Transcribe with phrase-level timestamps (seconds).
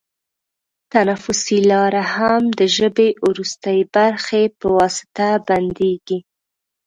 [0.93, 6.19] تنفسي لاره هم د ژبۍ وروستۍ برخې په واسطه بندېږي.